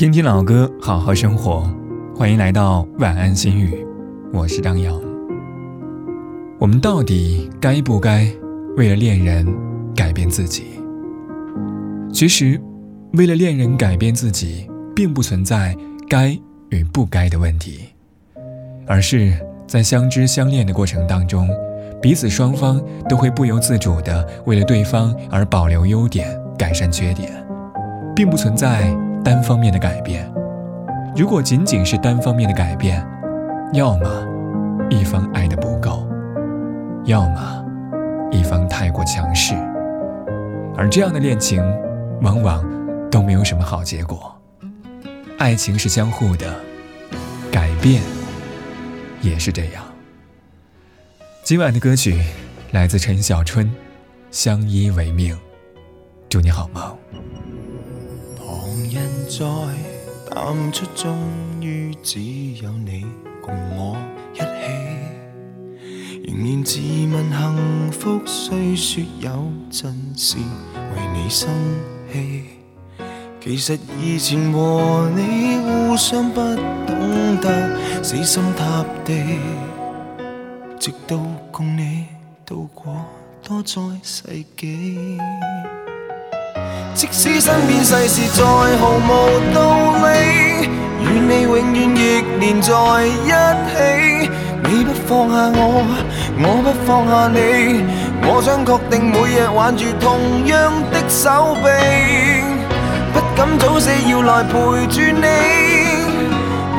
[0.00, 1.70] 听听老歌，好好生活。
[2.16, 3.86] 欢迎来到晚安心语，
[4.32, 4.98] 我是张扬。
[6.58, 8.26] 我们到底该不该
[8.78, 9.46] 为了恋人
[9.94, 10.64] 改变自己？
[12.10, 12.58] 其实，
[13.12, 14.66] 为了恋人改变自己，
[14.96, 15.76] 并不存在
[16.08, 16.30] 该
[16.70, 17.90] 与不该的问题，
[18.86, 19.34] 而是
[19.66, 21.46] 在相知相恋的过程当中，
[22.00, 26.26] 彼此双方都会不由自主的为了对方而保留优点，
[26.56, 27.30] 改善缺点，
[28.16, 28.90] 并不存在。
[29.22, 30.30] 单方面的改变，
[31.14, 33.06] 如果仅仅是单方面的改变，
[33.74, 34.26] 要么
[34.88, 36.06] 一方爱的不够，
[37.04, 37.64] 要么
[38.30, 39.54] 一方太过强势，
[40.76, 41.62] 而这样的恋情
[42.22, 42.64] 往往
[43.10, 44.34] 都没有什么好结果。
[45.38, 46.54] 爱情是相互的，
[47.52, 48.02] 改变
[49.20, 49.84] 也是这样。
[51.42, 52.22] 今晚的歌曲
[52.72, 53.66] 来自陈小春，
[54.30, 55.34] 《相依为命》，
[56.28, 56.96] 祝你好梦。
[59.30, 59.46] 再
[60.28, 61.16] 淡出，终
[61.60, 62.20] 于只
[62.60, 63.06] 有你
[63.40, 63.96] 共我
[64.34, 64.44] 一起。
[66.24, 66.80] 仍然自
[67.12, 70.36] 问幸福，虽说有阵时
[70.74, 71.48] 为你生
[72.12, 72.44] 气。
[73.40, 76.40] 其实以前和你互相不
[76.84, 79.38] 懂得死心塌地，
[80.80, 81.16] 直到
[81.52, 82.06] 共你
[82.44, 82.96] 度过
[83.44, 85.18] 多载世纪。
[87.00, 90.68] 即使身边世事再毫无道理，
[91.02, 92.70] 与你永远亦连在
[93.06, 93.30] 一
[93.70, 93.72] 起。
[94.64, 95.58] 你不放下我，
[96.42, 97.38] 我不放下你，
[98.28, 101.64] 我想确定每日挽住同样的手臂，
[103.14, 104.52] 不敢早死要来陪
[104.88, 105.24] 住你。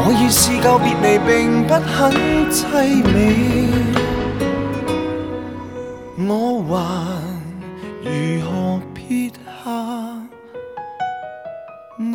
[0.00, 2.10] 我已试够别离，并不很
[2.50, 2.66] 凄
[3.06, 3.08] 美，
[6.26, 6.34] 我
[6.74, 6.76] 还
[8.02, 8.10] 如
[8.42, 8.82] 何
[12.00, 12.14] 你年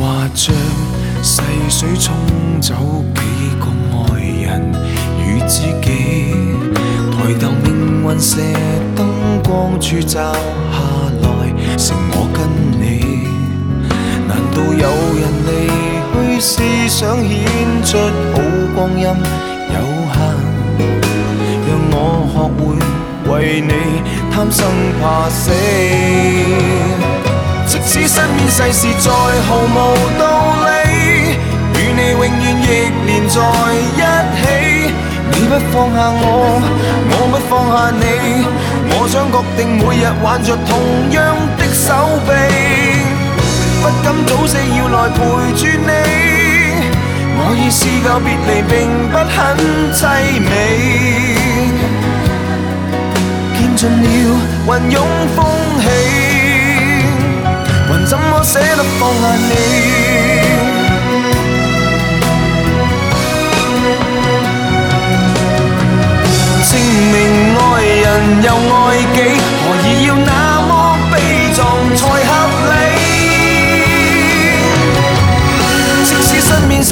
[0.00, 0.52] 华像
[1.22, 2.16] 细水冲
[2.60, 2.74] 走
[3.14, 3.20] 几
[3.60, 3.64] 个
[3.94, 4.44] 爱人
[5.20, 5.86] 与知己，
[7.12, 8.42] 抬头命运射
[8.96, 9.06] 灯
[9.44, 10.76] 光柱照下
[11.22, 12.42] 来，剩我跟
[12.82, 12.84] 你。
[14.26, 15.24] 难道有人
[16.36, 17.32] 去是想显
[17.82, 18.40] 出好
[18.74, 19.08] 光阴有
[20.12, 20.16] 限？
[21.66, 21.96] 让我
[22.30, 22.60] 学会
[23.32, 23.32] 为
[23.62, 23.72] 你
[24.30, 24.60] 贪生
[25.00, 25.50] 怕死。
[27.66, 29.76] 即使身边世事再毫无
[30.18, 30.22] 道
[30.66, 30.68] 理，
[31.74, 32.28] 与你永远
[32.62, 32.64] 亦
[33.06, 33.34] 连在
[33.96, 34.00] 一
[34.36, 34.44] 起。
[35.32, 36.20] 你不放下我，
[37.10, 38.04] 我不放下你，
[38.90, 40.70] 我想确定每日挽着同
[41.12, 41.16] 样
[41.56, 41.86] 的手
[42.26, 42.30] 臂。
[43.86, 45.16] 不敢早死要来陪
[45.54, 45.92] 住你，
[47.38, 48.74] 我已试够别离，并
[49.12, 49.36] 不很
[49.94, 50.02] 凄
[50.42, 50.50] 美。
[53.54, 54.04] 见尽了
[54.66, 54.98] 云涌
[55.36, 55.38] 风
[55.80, 55.86] 起，
[57.86, 59.52] 还怎么舍得放下你？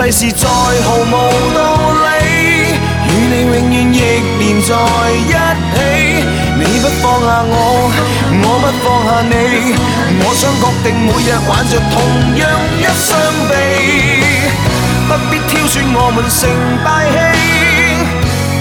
[0.04, 1.12] 世事再毫无
[1.54, 1.59] 道
[2.04, 2.76] 理，
[3.09, 3.97] 与你永远亦
[4.38, 4.69] 连在
[5.16, 5.76] 一起。
[6.59, 7.53] 你不放下我，
[8.42, 9.32] 我不放下你，
[10.20, 11.97] 我想确定每日挽着同
[12.37, 12.42] 样
[12.76, 13.09] 一双
[13.48, 13.53] 臂，
[15.09, 16.38] 不必挑选我们成
[16.84, 17.16] 败戏，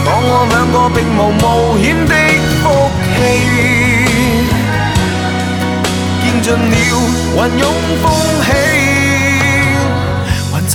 [0.06, 1.44] 当我两个并无冒
[1.84, 2.16] 险的
[2.64, 2.64] 福
[3.18, 3.20] 气，
[6.22, 6.74] 见尽了
[7.36, 7.64] 云涌
[8.02, 8.06] 风
[8.46, 8.83] 起。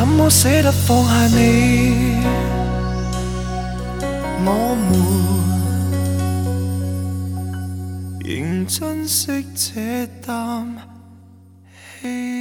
[0.08, 2.24] 怎么舍得放下你？
[4.42, 4.88] 我们
[8.24, 10.66] 仍珍惜这啖
[12.00, 12.37] 气。